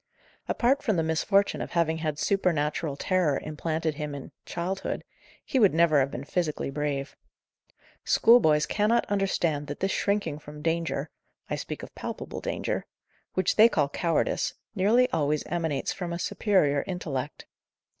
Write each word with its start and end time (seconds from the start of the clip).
Apart 0.47 0.81
from 0.81 0.95
the 0.95 1.03
misfortune 1.03 1.61
of 1.61 1.73
having 1.73 1.99
had 1.99 2.17
supernatural 2.17 2.97
terror 2.97 3.39
implanted 3.39 3.93
in 3.93 3.99
him 4.01 4.15
in 4.15 4.31
childhood, 4.47 5.03
he 5.45 5.59
would 5.59 5.75
never 5.75 5.99
have 5.99 6.09
been 6.09 6.23
physically 6.23 6.71
brave. 6.71 7.15
Schoolboys 8.03 8.65
cannot 8.65 9.05
understand 9.11 9.67
that 9.67 9.79
this 9.79 9.91
shrinking 9.91 10.39
from 10.39 10.63
danger 10.63 11.11
(I 11.51 11.55
speak 11.55 11.83
of 11.83 11.93
palpable 11.93 12.41
danger), 12.41 12.87
which 13.35 13.57
they 13.57 13.69
call 13.69 13.89
cowardice, 13.89 14.55
nearly 14.73 15.07
always 15.11 15.43
emanates 15.43 15.93
from 15.93 16.13
a 16.13 16.17
superior 16.17 16.83
intellect. 16.87 17.45